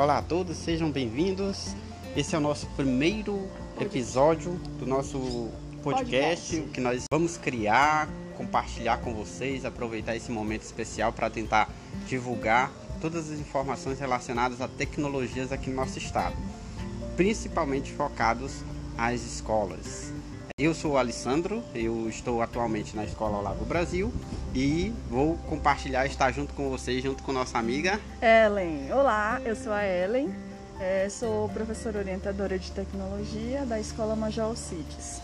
[0.00, 1.76] Olá a todos, sejam bem-vindos.
[2.16, 3.46] Esse é o nosso primeiro
[3.78, 5.50] episódio do nosso
[5.82, 6.72] podcast, Podcast.
[6.72, 11.68] que nós vamos criar, compartilhar com vocês, aproveitar esse momento especial para tentar
[12.08, 16.34] divulgar todas as informações relacionadas a tecnologias aqui no nosso estado,
[17.14, 18.64] principalmente focados
[18.96, 20.14] às escolas.
[20.60, 24.12] Eu sou o Alessandro, eu estou atualmente na Escola Olavo Brasil
[24.54, 29.72] e vou compartilhar, estar junto com vocês, junto com nossa amiga Ellen, olá, eu sou
[29.72, 30.30] a Ellen,
[30.78, 35.22] eh, sou professora orientadora de tecnologia da Escola Major Alcides.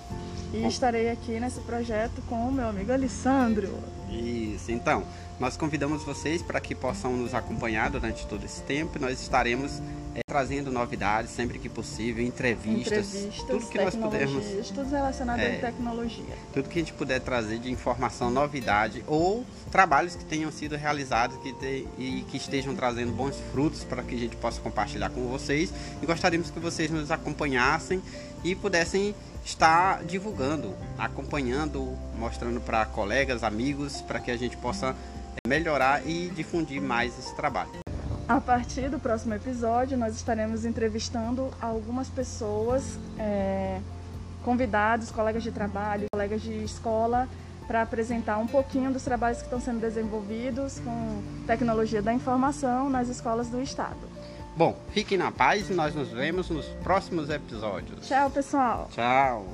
[0.54, 3.68] E estarei aqui nesse projeto com o meu amigo Alessandro.
[4.08, 5.04] Isso, então,
[5.38, 8.98] nós convidamos vocês para que possam nos acompanhar durante todo esse tempo.
[8.98, 9.82] Nós estaremos
[10.16, 15.56] eh, trazendo novidades sempre que possível, entrevistas, Entrevistas, tudo que nós pudermos, tudo relacionado É.
[15.58, 16.24] à tecnologia.
[16.52, 21.36] tudo que a gente puder trazer de informação, novidade ou trabalhos que tenham sido realizados
[21.38, 25.26] que te- e que estejam trazendo bons frutos para que a gente possa compartilhar com
[25.28, 25.72] vocês.
[26.02, 28.02] E gostaríamos que vocês nos acompanhassem
[28.42, 29.14] e pudessem
[29.44, 34.88] estar divulgando, acompanhando, mostrando para colegas, amigos, para que a gente possa
[35.36, 37.85] eh, melhorar e difundir mais esse trabalho.
[38.28, 43.78] A partir do próximo episódio, nós estaremos entrevistando algumas pessoas, eh,
[44.44, 47.28] convidados, colegas de trabalho, colegas de escola,
[47.68, 53.08] para apresentar um pouquinho dos trabalhos que estão sendo desenvolvidos com tecnologia da informação nas
[53.08, 54.08] escolas do estado.
[54.56, 58.08] Bom, fiquem na paz e nós nos vemos nos próximos episódios.
[58.08, 58.88] Tchau, pessoal!
[58.92, 59.46] Tchau!